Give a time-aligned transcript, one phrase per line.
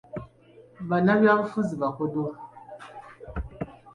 [0.89, 2.21] Bannabyabufuzi bakodo.